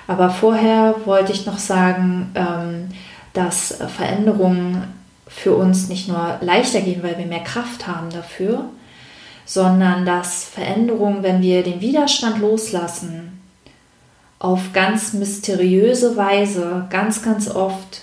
Aber 0.07 0.31
vorher 0.31 0.95
wollte 1.05 1.33
ich 1.33 1.47
noch 1.47 1.59
sagen, 1.59 2.31
ähm, 2.35 2.89
dass 3.33 3.79
Veränderungen 3.97 4.98
für 5.28 5.54
uns 5.54 5.88
nicht 5.88 6.08
nur 6.08 6.38
leichter 6.40 6.80
gehen, 6.80 7.02
weil 7.02 7.18
wir 7.18 7.26
mehr 7.26 7.44
Kraft 7.44 7.87
haben 7.87 8.11
dafür, 8.11 8.64
sondern 9.44 10.04
dass 10.04 10.44
Veränderungen, 10.44 11.23
wenn 11.23 11.42
wir 11.42 11.62
den 11.62 11.80
Widerstand 11.80 12.40
loslassen, 12.40 13.40
auf 14.38 14.73
ganz 14.73 15.12
mysteriöse 15.12 16.16
Weise 16.16 16.87
ganz, 16.90 17.23
ganz 17.23 17.50
oft 17.50 18.02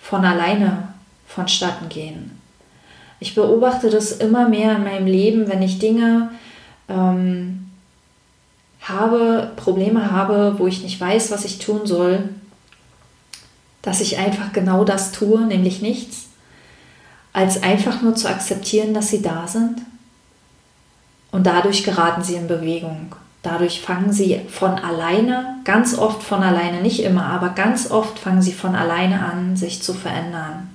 von 0.00 0.24
alleine 0.24 0.88
vonstatten 1.26 1.88
gehen. 1.88 2.38
Ich 3.20 3.34
beobachte 3.34 3.88
das 3.88 4.12
immer 4.12 4.48
mehr 4.48 4.76
in 4.76 4.84
meinem 4.84 5.06
Leben, 5.06 5.48
wenn 5.48 5.62
ich 5.62 5.78
Dinge 5.78 6.30
ähm, 6.88 7.70
habe, 8.82 9.52
Probleme 9.56 10.10
habe, 10.10 10.56
wo 10.58 10.66
ich 10.66 10.82
nicht 10.82 11.00
weiß, 11.00 11.30
was 11.30 11.44
ich 11.44 11.58
tun 11.58 11.86
soll, 11.86 12.28
dass 13.80 14.00
ich 14.00 14.18
einfach 14.18 14.52
genau 14.52 14.84
das 14.84 15.12
tue, 15.12 15.40
nämlich 15.42 15.80
nichts 15.80 16.31
als 17.32 17.62
einfach 17.62 18.02
nur 18.02 18.14
zu 18.14 18.28
akzeptieren, 18.28 18.94
dass 18.94 19.08
sie 19.08 19.22
da 19.22 19.46
sind. 19.46 19.80
Und 21.30 21.46
dadurch 21.46 21.82
geraten 21.84 22.22
sie 22.22 22.34
in 22.34 22.46
Bewegung. 22.46 23.14
Dadurch 23.42 23.80
fangen 23.80 24.12
sie 24.12 24.40
von 24.48 24.78
alleine, 24.78 25.56
ganz 25.64 25.98
oft 25.98 26.22
von 26.22 26.42
alleine, 26.42 26.80
nicht 26.80 27.02
immer, 27.02 27.26
aber 27.26 27.50
ganz 27.50 27.90
oft 27.90 28.18
fangen 28.18 28.42
sie 28.42 28.52
von 28.52 28.74
alleine 28.74 29.24
an, 29.24 29.56
sich 29.56 29.82
zu 29.82 29.94
verändern. 29.94 30.70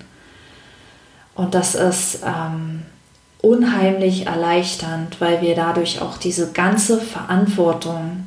Und 1.34 1.54
das 1.54 1.76
ist 1.76 2.20
ähm, 2.26 2.82
unheimlich 3.42 4.26
erleichternd, 4.26 5.22
weil 5.22 5.42
wir 5.42 5.56
dadurch 5.56 6.02
auch 6.02 6.18
diese 6.18 6.52
ganze 6.52 7.00
Verantwortung, 7.00 8.26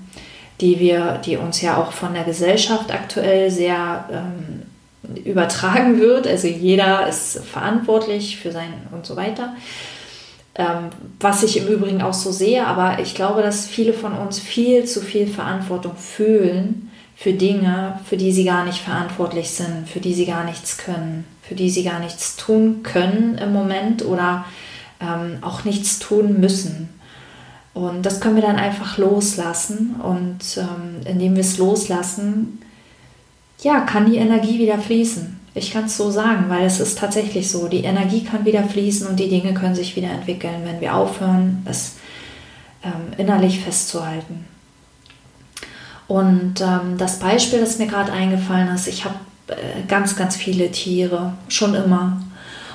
die 0.60 0.78
wir, 0.78 1.20
die 1.24 1.36
uns 1.36 1.60
ja 1.60 1.76
auch 1.76 1.92
von 1.92 2.14
der 2.14 2.24
Gesellschaft 2.24 2.92
aktuell 2.92 3.50
sehr 3.50 4.04
ähm, 4.10 4.59
übertragen 5.24 6.00
wird. 6.00 6.26
Also 6.26 6.48
jeder 6.48 7.08
ist 7.08 7.40
verantwortlich 7.44 8.38
für 8.38 8.52
sein 8.52 8.72
und 8.92 9.06
so 9.06 9.16
weiter. 9.16 9.54
Ähm, 10.54 10.90
was 11.20 11.42
ich 11.42 11.56
im 11.58 11.68
Übrigen 11.68 12.02
auch 12.02 12.14
so 12.14 12.32
sehe, 12.32 12.66
aber 12.66 12.98
ich 13.00 13.14
glaube, 13.14 13.42
dass 13.42 13.66
viele 13.66 13.92
von 13.92 14.12
uns 14.12 14.38
viel 14.38 14.84
zu 14.84 15.00
viel 15.00 15.26
Verantwortung 15.26 15.96
fühlen 15.96 16.90
für 17.14 17.32
Dinge, 17.32 18.00
für 18.04 18.16
die 18.16 18.32
sie 18.32 18.44
gar 18.44 18.64
nicht 18.64 18.78
verantwortlich 18.78 19.50
sind, 19.50 19.88
für 19.88 20.00
die 20.00 20.14
sie 20.14 20.26
gar 20.26 20.44
nichts 20.44 20.78
können, 20.78 21.24
für 21.42 21.54
die 21.54 21.70
sie 21.70 21.84
gar 21.84 22.00
nichts 22.00 22.36
tun 22.36 22.82
können 22.82 23.38
im 23.38 23.52
Moment 23.52 24.04
oder 24.04 24.44
ähm, 25.00 25.38
auch 25.42 25.64
nichts 25.64 25.98
tun 25.98 26.40
müssen. 26.40 26.88
Und 27.72 28.04
das 28.04 28.20
können 28.20 28.36
wir 28.36 28.42
dann 28.42 28.56
einfach 28.56 28.98
loslassen. 28.98 29.96
Und 30.02 30.56
ähm, 30.56 31.06
indem 31.06 31.34
wir 31.34 31.42
es 31.42 31.58
loslassen, 31.58 32.60
ja, 33.62 33.80
kann 33.80 34.10
die 34.10 34.18
Energie 34.18 34.58
wieder 34.58 34.78
fließen. 34.78 35.38
Ich 35.54 35.72
kann 35.72 35.86
es 35.86 35.96
so 35.96 36.10
sagen, 36.10 36.44
weil 36.48 36.64
es 36.64 36.80
ist 36.80 36.98
tatsächlich 36.98 37.50
so. 37.50 37.68
Die 37.68 37.84
Energie 37.84 38.24
kann 38.24 38.44
wieder 38.44 38.62
fließen 38.62 39.06
und 39.06 39.18
die 39.18 39.28
Dinge 39.28 39.52
können 39.52 39.74
sich 39.74 39.96
wieder 39.96 40.10
entwickeln, 40.10 40.62
wenn 40.64 40.80
wir 40.80 40.94
aufhören, 40.94 41.62
es 41.68 41.96
ähm, 42.84 43.12
innerlich 43.18 43.60
festzuhalten. 43.60 44.46
Und 46.06 46.60
ähm, 46.60 46.96
das 46.98 47.18
Beispiel, 47.18 47.60
das 47.60 47.78
mir 47.78 47.86
gerade 47.86 48.12
eingefallen 48.12 48.74
ist, 48.74 48.88
ich 48.88 49.04
habe 49.04 49.16
äh, 49.48 49.86
ganz, 49.86 50.16
ganz 50.16 50.36
viele 50.36 50.70
Tiere, 50.70 51.34
schon 51.48 51.74
immer. 51.74 52.20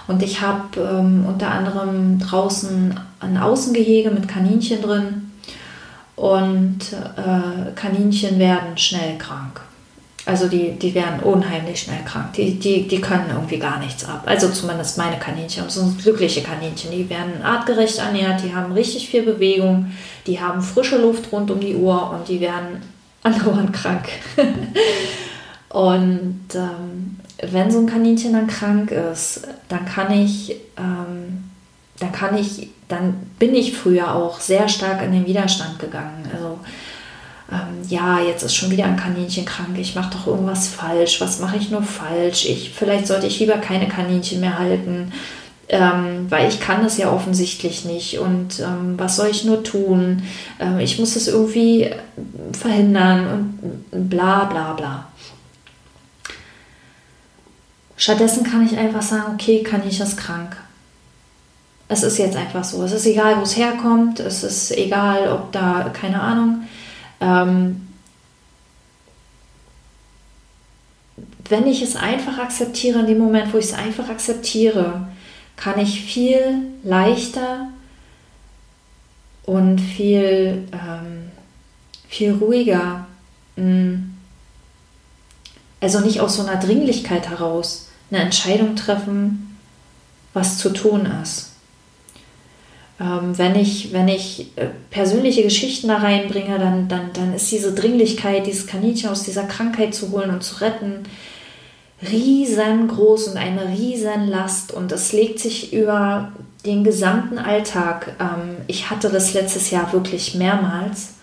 Und 0.07 0.21
ich 0.21 0.41
habe 0.41 0.79
ähm, 0.79 1.25
unter 1.25 1.51
anderem 1.51 2.19
draußen 2.19 2.99
ein 3.19 3.37
Außengehege 3.37 4.11
mit 4.11 4.27
Kaninchen 4.27 4.81
drin. 4.81 5.31
Und 6.15 6.93
äh, 6.93 7.71
Kaninchen 7.75 8.39
werden 8.39 8.77
schnell 8.77 9.17
krank. 9.17 9.64
Also 10.25 10.47
die, 10.47 10.71
die 10.71 10.95
werden 10.95 11.19
unheimlich 11.19 11.81
schnell 11.81 12.03
krank. 12.03 12.33
Die, 12.33 12.57
die, 12.57 12.87
die 12.87 12.99
können 12.99 13.29
irgendwie 13.31 13.59
gar 13.59 13.79
nichts 13.79 14.03
ab. 14.05 14.23
Also 14.25 14.49
zumindest 14.49 14.97
meine 14.97 15.19
Kaninchen. 15.19 15.65
Das 15.65 15.75
sind 15.75 16.01
glückliche 16.01 16.41
Kaninchen. 16.41 16.89
Die 16.91 17.07
werden 17.09 17.43
artgerecht 17.43 17.99
ernährt, 17.99 18.43
die 18.43 18.55
haben 18.55 18.71
richtig 18.73 19.07
viel 19.07 19.21
Bewegung, 19.21 19.91
die 20.25 20.39
haben 20.39 20.61
frische 20.61 20.97
Luft 20.97 21.31
rund 21.31 21.51
um 21.51 21.59
die 21.59 21.75
Uhr 21.75 22.09
und 22.09 22.27
die 22.27 22.41
werden 22.41 22.81
andauernd 23.23 23.71
krank. 23.71 24.07
und 25.69 26.41
ähm, 26.55 27.19
wenn 27.51 27.69
so 27.69 27.79
ein 27.79 27.87
Kaninchen 27.87 28.33
dann 28.33 28.47
krank 28.47 28.91
ist, 28.91 29.47
dann 29.69 29.85
kann 29.85 30.11
ich, 30.11 30.55
ähm, 30.77 31.43
dann 31.99 32.11
kann 32.11 32.35
ich, 32.35 32.69
dann 32.87 33.15
bin 33.37 33.53
ich 33.53 33.77
früher 33.77 34.15
auch 34.15 34.39
sehr 34.39 34.67
stark 34.69 35.03
in 35.03 35.11
den 35.11 35.27
Widerstand 35.27 35.77
gegangen. 35.77 36.27
Also 36.33 36.59
ähm, 37.51 37.87
ja, 37.87 38.19
jetzt 38.19 38.43
ist 38.43 38.55
schon 38.55 38.71
wieder 38.71 38.85
ein 38.85 38.97
Kaninchen 38.97 39.45
krank, 39.45 39.77
ich 39.77 39.95
mache 39.95 40.11
doch 40.11 40.27
irgendwas 40.27 40.67
falsch, 40.67 41.21
was 41.21 41.39
mache 41.39 41.57
ich 41.57 41.69
nur 41.69 41.83
falsch? 41.83 42.45
Ich, 42.45 42.71
vielleicht 42.71 43.07
sollte 43.07 43.27
ich 43.27 43.39
lieber 43.39 43.57
keine 43.57 43.87
Kaninchen 43.87 44.39
mehr 44.39 44.57
halten, 44.57 45.11
ähm, 45.69 46.25
weil 46.29 46.47
ich 46.49 46.59
kann 46.59 46.83
das 46.83 46.97
ja 46.97 47.11
offensichtlich 47.11 47.85
nicht 47.85 48.19
und 48.19 48.59
ähm, 48.59 48.95
was 48.97 49.15
soll 49.15 49.27
ich 49.27 49.45
nur 49.45 49.63
tun? 49.63 50.23
Ähm, 50.59 50.79
ich 50.79 50.97
muss 50.97 51.13
das 51.13 51.27
irgendwie 51.27 51.91
verhindern 52.53 53.59
und 53.91 54.09
bla 54.09 54.45
bla 54.45 54.73
bla. 54.73 55.07
Stattdessen 57.97 58.43
kann 58.43 58.65
ich 58.65 58.77
einfach 58.77 59.01
sagen, 59.01 59.33
okay, 59.35 59.63
Kaninchen 59.63 60.05
ist 60.05 60.17
krank. 60.17 60.57
Es 61.87 62.01
ist 62.01 62.17
jetzt 62.17 62.35
einfach 62.35 62.63
so. 62.63 62.83
Es 62.83 62.91
ist 62.91 63.05
egal, 63.05 63.37
wo 63.37 63.43
es 63.43 63.55
herkommt. 63.55 64.19
Es 64.19 64.43
ist 64.43 64.71
egal, 64.75 65.31
ob 65.31 65.51
da, 65.51 65.91
keine 65.93 66.19
Ahnung, 66.19 66.63
ähm, 67.25 67.87
wenn 71.49 71.67
ich 71.67 71.81
es 71.81 71.95
einfach 71.95 72.37
akzeptiere, 72.37 72.99
in 72.99 73.07
dem 73.07 73.17
Moment, 73.17 73.53
wo 73.53 73.57
ich 73.57 73.65
es 73.65 73.73
einfach 73.73 74.09
akzeptiere, 74.09 75.07
kann 75.55 75.79
ich 75.79 76.01
viel 76.01 76.67
leichter 76.83 77.69
und 79.43 79.79
viel, 79.79 80.67
ähm, 80.71 81.31
viel 82.07 82.33
ruhiger 82.33 83.07
mh, 83.55 83.63
hm, 83.63 84.17
Also 85.79 85.99
nicht 85.99 86.19
aus 86.19 86.35
so 86.35 86.45
einer 86.45 86.59
Dringlichkeit 86.59 87.29
heraus 87.29 87.89
eine 88.11 88.21
Entscheidung 88.21 88.75
treffen, 88.75 89.57
was 90.33 90.57
zu 90.57 90.69
tun 90.69 91.05
ist. 91.23 91.54
Ähm, 92.99 93.37
wenn 93.37 93.55
ich, 93.55 93.91
wenn 93.91 94.07
ich 94.07 94.51
äh, 94.55 94.67
persönliche 94.89 95.43
Geschichten 95.43 95.89
da 95.89 95.97
reinbringe, 95.97 96.57
dann, 96.59 96.87
dann, 96.87 97.11
dann 97.13 97.33
ist 97.33 97.51
diese 97.51 97.73
Dringlichkeit, 97.73 98.47
dieses 98.47 98.67
Kaninchen 98.67 99.09
aus 99.09 99.23
dieser 99.23 99.43
Krankheit 99.43 99.93
zu 99.93 100.11
holen 100.11 100.29
und 100.29 100.43
zu 100.43 100.61
retten, 100.61 101.03
riesengroß 102.09 103.29
und 103.29 103.37
eine 103.37 103.67
riesen 103.67 104.27
Last 104.27 104.71
und 104.71 104.91
es 104.91 105.11
legt 105.11 105.39
sich 105.39 105.73
über 105.73 106.31
den 106.65 106.83
gesamten 106.83 107.37
Alltag. 107.37 108.15
Ähm, 108.19 108.57
ich 108.67 108.89
hatte 108.89 109.09
das 109.09 109.33
letztes 109.33 109.71
Jahr 109.71 109.91
wirklich 109.91 110.35
mehrmals. 110.35 111.15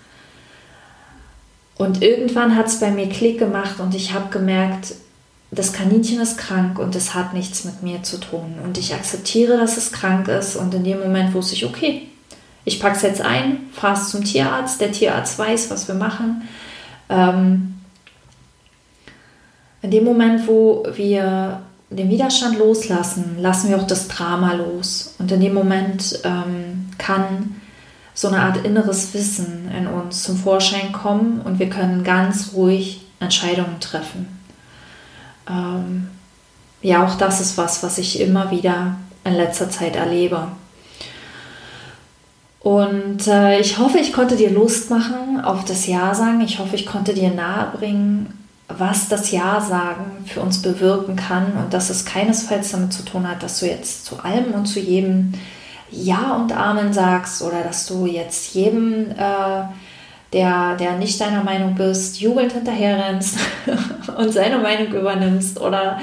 Und 1.78 2.02
irgendwann 2.02 2.54
hat 2.54 2.66
es 2.66 2.80
bei 2.80 2.90
mir 2.90 3.08
Klick 3.08 3.38
gemacht 3.38 3.80
und 3.80 3.94
ich 3.94 4.12
habe 4.12 4.30
gemerkt, 4.30 4.94
das 5.54 5.74
Kaninchen 5.74 6.20
ist 6.20 6.38
krank 6.38 6.78
und 6.78 6.96
es 6.96 7.14
hat 7.14 7.34
nichts 7.34 7.64
mit 7.64 7.82
mir 7.82 8.02
zu 8.02 8.18
tun. 8.18 8.54
Und 8.64 8.78
ich 8.78 8.94
akzeptiere, 8.94 9.58
dass 9.58 9.76
es 9.76 9.92
krank 9.92 10.28
ist. 10.28 10.56
Und 10.56 10.72
in 10.72 10.82
dem 10.82 11.00
Moment 11.00 11.34
wusste 11.34 11.54
ich, 11.54 11.66
okay, 11.66 12.08
ich 12.64 12.80
packe 12.80 12.96
es 12.96 13.02
jetzt 13.02 13.20
ein, 13.20 13.58
fahre 13.70 13.98
es 13.98 14.08
zum 14.08 14.24
Tierarzt. 14.24 14.80
Der 14.80 14.92
Tierarzt 14.92 15.38
weiß, 15.38 15.70
was 15.70 15.88
wir 15.88 15.94
machen. 15.94 16.48
Ähm, 17.10 17.74
in 19.82 19.90
dem 19.90 20.04
Moment, 20.04 20.48
wo 20.48 20.86
wir 20.94 21.60
den 21.90 22.08
Widerstand 22.08 22.58
loslassen, 22.58 23.36
lassen 23.38 23.68
wir 23.68 23.76
auch 23.76 23.86
das 23.86 24.08
Drama 24.08 24.54
los. 24.54 25.16
Und 25.18 25.30
in 25.32 25.40
dem 25.40 25.52
Moment 25.52 26.20
ähm, 26.24 26.88
kann 26.96 27.56
so 28.14 28.28
eine 28.28 28.40
Art 28.40 28.64
inneres 28.64 29.12
Wissen 29.12 29.70
in 29.76 29.86
uns 29.86 30.22
zum 30.22 30.38
Vorschein 30.38 30.92
kommen 30.92 31.42
und 31.42 31.58
wir 31.58 31.68
können 31.68 32.04
ganz 32.04 32.52
ruhig 32.54 33.02
Entscheidungen 33.20 33.80
treffen. 33.80 34.41
Ähm, 35.48 36.08
ja, 36.80 37.04
auch 37.06 37.16
das 37.16 37.40
ist 37.40 37.56
was, 37.58 37.82
was 37.82 37.98
ich 37.98 38.20
immer 38.20 38.50
wieder 38.50 38.96
in 39.24 39.34
letzter 39.34 39.70
Zeit 39.70 39.96
erlebe. 39.96 40.48
Und 42.60 43.26
äh, 43.26 43.58
ich 43.58 43.78
hoffe, 43.78 43.98
ich 43.98 44.12
konnte 44.12 44.36
dir 44.36 44.50
Lust 44.50 44.88
machen 44.90 45.40
auf 45.42 45.64
das 45.64 45.86
Ja 45.86 46.14
sagen. 46.14 46.40
Ich 46.42 46.58
hoffe, 46.60 46.76
ich 46.76 46.86
konnte 46.86 47.12
dir 47.12 47.30
nahebringen, 47.30 48.38
was 48.68 49.08
das 49.08 49.30
Ja 49.32 49.60
sagen 49.60 50.24
für 50.26 50.40
uns 50.40 50.62
bewirken 50.62 51.16
kann 51.16 51.52
und 51.52 51.74
dass 51.74 51.90
es 51.90 52.04
keinesfalls 52.04 52.70
damit 52.70 52.92
zu 52.92 53.04
tun 53.04 53.28
hat, 53.28 53.42
dass 53.42 53.60
du 53.60 53.66
jetzt 53.66 54.04
zu 54.04 54.20
allem 54.20 54.52
und 54.52 54.66
zu 54.66 54.78
jedem 54.78 55.32
Ja 55.90 56.36
und 56.36 56.56
Amen 56.56 56.92
sagst 56.92 57.42
oder 57.42 57.62
dass 57.62 57.86
du 57.86 58.06
jetzt 58.06 58.54
jedem, 58.54 59.10
äh, 59.10 59.64
der, 60.32 60.76
der 60.76 60.96
nicht 60.96 61.20
deiner 61.20 61.44
Meinung 61.44 61.74
bist, 61.74 62.20
jubelnd 62.20 62.52
hinterherrennst 62.52 63.38
und 64.16 64.32
seine 64.32 64.58
Meinung 64.58 64.92
übernimmst 64.92 65.60
oder 65.60 66.00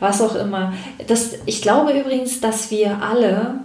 was 0.00 0.20
auch 0.20 0.34
immer. 0.34 0.72
Das, 1.06 1.34
ich 1.46 1.60
glaube 1.60 1.92
übrigens, 1.92 2.40
dass 2.40 2.70
wir 2.70 3.02
alle 3.02 3.60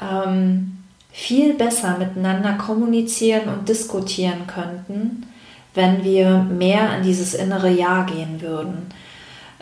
ähm, 0.00 0.78
viel 1.12 1.54
besser 1.54 1.98
miteinander 1.98 2.54
kommunizieren 2.54 3.48
und 3.48 3.68
diskutieren 3.68 4.46
könnten, 4.46 5.26
wenn 5.74 6.04
wir 6.04 6.38
mehr 6.38 6.96
in 6.96 7.02
dieses 7.02 7.34
innere 7.34 7.70
Ja 7.70 8.04
gehen 8.04 8.40
würden. 8.40 8.88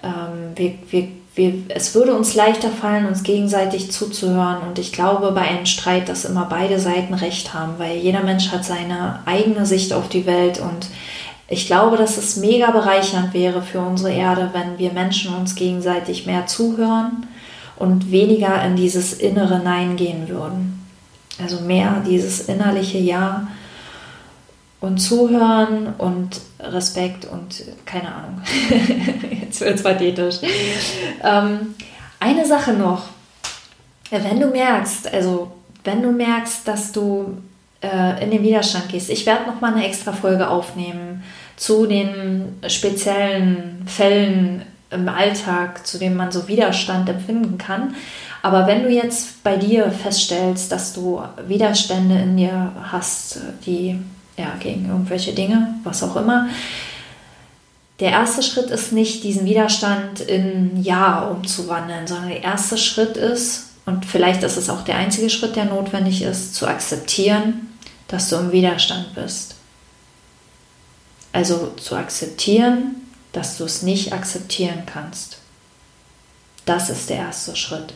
Ähm, 0.02 0.52
wir, 0.56 0.74
wir, 0.90 1.08
wir, 1.38 1.54
es 1.68 1.94
würde 1.94 2.14
uns 2.14 2.34
leichter 2.34 2.68
fallen, 2.68 3.06
uns 3.06 3.22
gegenseitig 3.22 3.90
zuzuhören. 3.90 4.58
Und 4.68 4.78
ich 4.78 4.92
glaube 4.92 5.32
bei 5.32 5.42
einem 5.42 5.64
Streit, 5.64 6.08
dass 6.08 6.26
immer 6.26 6.46
beide 6.50 6.78
Seiten 6.78 7.14
recht 7.14 7.54
haben, 7.54 7.74
weil 7.78 7.96
jeder 7.96 8.22
Mensch 8.22 8.50
hat 8.50 8.64
seine 8.64 9.20
eigene 9.24 9.64
Sicht 9.64 9.94
auf 9.94 10.08
die 10.08 10.26
Welt. 10.26 10.60
Und 10.60 10.88
ich 11.48 11.66
glaube, 11.66 11.96
dass 11.96 12.18
es 12.18 12.36
mega 12.36 12.70
bereichernd 12.70 13.32
wäre 13.32 13.62
für 13.62 13.80
unsere 13.80 14.12
Erde, 14.12 14.50
wenn 14.52 14.78
wir 14.78 14.92
Menschen 14.92 15.34
uns 15.34 15.54
gegenseitig 15.54 16.26
mehr 16.26 16.46
zuhören 16.46 17.26
und 17.76 18.10
weniger 18.10 18.62
in 18.64 18.76
dieses 18.76 19.14
innere 19.14 19.60
Nein 19.60 19.96
gehen 19.96 20.28
würden. 20.28 20.86
Also 21.40 21.60
mehr 21.60 22.02
dieses 22.06 22.40
innerliche 22.40 22.98
Ja 22.98 23.46
und 24.80 24.98
Zuhören 24.98 25.94
und 25.96 26.40
Respekt 26.72 27.24
und 27.24 27.64
keine 27.84 28.14
Ahnung. 28.14 28.42
Jetzt 29.42 29.60
wird 29.60 29.76
es 29.76 29.82
pathetisch. 29.82 30.36
Ähm, 31.22 31.74
eine 32.20 32.46
Sache 32.46 32.72
noch. 32.72 33.04
Wenn 34.10 34.40
du 34.40 34.48
merkst, 34.48 35.12
also 35.12 35.52
wenn 35.84 36.02
du 36.02 36.10
merkst, 36.10 36.66
dass 36.66 36.92
du 36.92 37.38
äh, 37.80 38.22
in 38.22 38.30
den 38.30 38.42
Widerstand 38.42 38.88
gehst, 38.88 39.10
ich 39.10 39.26
werde 39.26 39.46
noch 39.46 39.60
mal 39.60 39.74
eine 39.74 39.86
extra 39.86 40.12
Folge 40.12 40.48
aufnehmen 40.48 41.22
zu 41.56 41.86
den 41.86 42.58
speziellen 42.66 43.84
Fällen 43.86 44.62
im 44.90 45.08
Alltag, 45.08 45.86
zu 45.86 45.98
denen 45.98 46.16
man 46.16 46.32
so 46.32 46.48
Widerstand 46.48 47.08
empfinden 47.08 47.58
kann. 47.58 47.94
Aber 48.42 48.66
wenn 48.66 48.84
du 48.84 48.90
jetzt 48.90 49.42
bei 49.42 49.56
dir 49.56 49.90
feststellst, 49.90 50.70
dass 50.72 50.92
du 50.92 51.20
Widerstände 51.46 52.16
in 52.16 52.36
dir 52.36 52.72
hast, 52.90 53.40
die 53.66 53.98
ja, 54.38 54.54
gegen 54.60 54.88
irgendwelche 54.88 55.32
Dinge, 55.32 55.74
was 55.84 56.02
auch 56.02 56.16
immer. 56.16 56.48
Der 58.00 58.10
erste 58.10 58.42
Schritt 58.42 58.70
ist 58.70 58.92
nicht, 58.92 59.24
diesen 59.24 59.44
Widerstand 59.44 60.20
in 60.20 60.82
Ja 60.82 61.22
umzuwandeln, 61.22 62.06
sondern 62.06 62.28
der 62.28 62.42
erste 62.42 62.78
Schritt 62.78 63.16
ist, 63.16 63.70
und 63.86 64.04
vielleicht 64.06 64.42
ist 64.42 64.56
es 64.56 64.70
auch 64.70 64.82
der 64.82 64.96
einzige 64.96 65.30
Schritt, 65.30 65.56
der 65.56 65.64
notwendig 65.64 66.22
ist, 66.22 66.54
zu 66.54 66.66
akzeptieren, 66.66 67.74
dass 68.06 68.28
du 68.28 68.36
im 68.36 68.52
Widerstand 68.52 69.14
bist. 69.14 69.56
Also 71.32 71.72
zu 71.76 71.96
akzeptieren, 71.96 72.96
dass 73.32 73.58
du 73.58 73.64
es 73.64 73.82
nicht 73.82 74.12
akzeptieren 74.12 74.82
kannst. 74.86 75.38
Das 76.64 76.90
ist 76.90 77.10
der 77.10 77.16
erste 77.16 77.56
Schritt. 77.56 77.94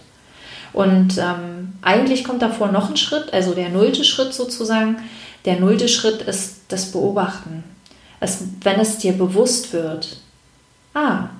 Und 0.73 1.19
ähm, 1.19 1.75
eigentlich 1.83 2.25
kommt 2.25 2.43
davor 2.43 2.69
noch 2.69 2.89
ein 2.89 2.97
Schritt, 2.97 3.33
also 3.33 3.53
der 3.53 3.69
nullte 3.69 4.05
Schritt 4.05 4.33
sozusagen, 4.33 4.97
der 5.45 5.61
nullte 5.61 5.89
Schritt 5.89 6.23
ist 6.23 6.61
das 6.69 6.93
Beobachten. 6.93 7.65
Es, 8.21 8.45
wenn 8.63 8.79
es 8.79 8.99
dir 8.99 9.13
bewusst 9.13 9.73
wird, 9.73 10.21
ah, 10.95 11.31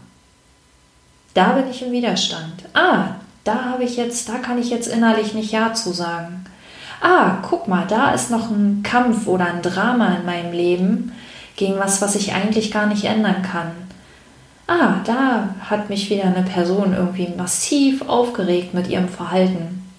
da 1.35 1.53
bin 1.53 1.71
ich 1.71 1.83
im 1.83 1.93
Widerstand. 1.93 2.65
Ah, 2.75 3.17
da 3.45 3.65
habe 3.65 3.85
ich 3.85 3.97
jetzt, 3.97 4.29
da 4.29 4.39
kann 4.39 4.59
ich 4.59 4.71
jetzt 4.71 4.89
innerlich 4.89 5.35
nicht 5.35 5.53
Ja 5.53 5.73
zu 5.75 5.93
sagen. 5.93 6.45
Ah, 7.01 7.39
guck 7.43 7.69
mal, 7.69 7.87
da 7.87 8.13
ist 8.13 8.31
noch 8.31 8.51
ein 8.51 8.83
Kampf 8.83 9.27
oder 9.27 9.47
ein 9.47 9.63
Drama 9.63 10.17
in 10.17 10.27
meinem 10.27 10.53
Leben 10.53 11.13
gegen 11.57 11.79
was, 11.79 12.01
was 12.01 12.15
ich 12.15 12.33
eigentlich 12.33 12.71
gar 12.71 12.87
nicht 12.87 13.05
ändern 13.05 13.43
kann. 13.43 13.73
Ah, 14.67 15.01
da 15.05 15.55
hat 15.69 15.91
mich 15.91 16.09
wieder 16.11 16.25
eine 16.25 16.43
Person 16.43 16.95
irgendwie 16.95 17.29
massiv 17.37 18.03
aufgeregt 18.03 18.75
mit 18.75 18.89
ihrem 18.89 19.09
Verhalten. 19.09 19.91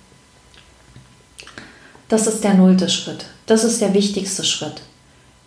Das 2.07 2.27
ist 2.27 2.43
der 2.43 2.53
nullte 2.53 2.89
Schritt. 2.89 3.25
Das 3.45 3.63
ist 3.63 3.81
der 3.81 3.93
wichtigste 3.93 4.43
Schritt, 4.43 4.81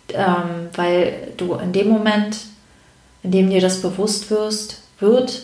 ähm, 0.09 0.69
weil 0.75 1.33
du 1.37 1.55
in 1.55 1.73
dem 1.73 1.89
Moment, 1.89 2.37
in 3.23 3.31
dem 3.31 3.49
dir 3.49 3.61
das 3.61 3.81
bewusst 3.81 4.29
wirst, 4.29 4.81
wird, 4.99 5.43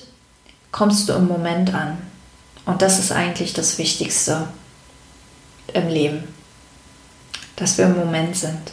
kommst 0.71 1.09
du 1.09 1.13
im 1.13 1.27
Moment 1.27 1.73
an. 1.73 1.97
Und 2.65 2.81
das 2.81 2.99
ist 2.99 3.11
eigentlich 3.11 3.53
das 3.53 3.77
Wichtigste 3.77 4.47
im 5.73 5.87
Leben, 5.87 6.23
dass 7.55 7.77
wir 7.77 7.85
im 7.85 7.97
Moment 7.97 8.35
sind. 8.35 8.71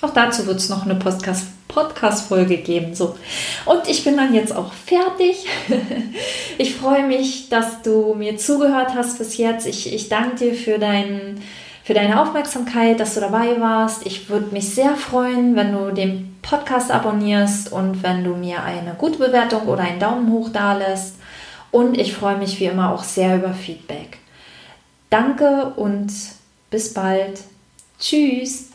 Auch 0.00 0.12
dazu 0.12 0.46
wird 0.46 0.58
es 0.58 0.68
noch 0.68 0.84
eine 0.84 0.94
Podcast 0.94 1.44
Podcast-Folge 1.70 2.58
geben. 2.58 2.94
So. 2.94 3.16
Und 3.64 3.88
ich 3.88 4.04
bin 4.04 4.16
dann 4.16 4.34
jetzt 4.34 4.54
auch 4.54 4.72
fertig. 4.72 5.46
Ich 6.58 6.74
freue 6.74 7.06
mich, 7.06 7.48
dass 7.48 7.80
du 7.80 8.12
mir 8.12 8.36
zugehört 8.36 8.92
hast 8.94 9.16
bis 9.16 9.38
jetzt. 9.38 9.66
Ich, 9.66 9.94
ich 9.94 10.10
danke 10.10 10.36
dir 10.36 10.54
für 10.54 10.78
deinen 10.78 11.42
für 11.90 11.94
deine 11.94 12.22
Aufmerksamkeit, 12.22 13.00
dass 13.00 13.14
du 13.14 13.20
dabei 13.20 13.60
warst. 13.60 14.06
Ich 14.06 14.28
würde 14.30 14.54
mich 14.54 14.72
sehr 14.72 14.94
freuen, 14.94 15.56
wenn 15.56 15.72
du 15.72 15.90
den 15.90 16.36
Podcast 16.40 16.92
abonnierst 16.92 17.72
und 17.72 18.04
wenn 18.04 18.22
du 18.22 18.36
mir 18.36 18.62
eine 18.62 18.94
gute 18.94 19.18
Bewertung 19.18 19.62
oder 19.62 19.82
einen 19.82 19.98
Daumen 19.98 20.30
hoch 20.30 20.50
da 20.52 20.74
lässt. 20.74 21.16
Und 21.72 21.98
ich 21.98 22.14
freue 22.14 22.36
mich 22.36 22.60
wie 22.60 22.66
immer 22.66 22.92
auch 22.92 23.02
sehr 23.02 23.34
über 23.34 23.52
Feedback. 23.54 24.18
Danke 25.10 25.72
und 25.74 26.12
bis 26.70 26.94
bald. 26.94 27.40
Tschüss. 27.98 28.69